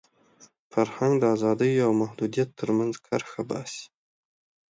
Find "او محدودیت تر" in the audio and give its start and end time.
1.85-2.69